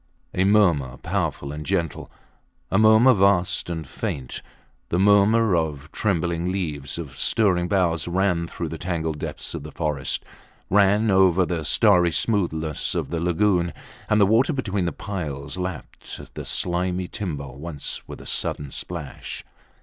[0.33, 2.09] A murmur powerful and gentle,
[2.71, 4.41] a murmur vast and faint;
[4.89, 9.71] the murmur of trembling leaves, of stirring boughs, ran through the tangled depths of the
[9.71, 10.19] forests,
[10.71, 13.73] ran over the starry smoothness of the lagoon,
[14.09, 19.45] and the water between the piles lapped the slimy timber once with a sudden splash.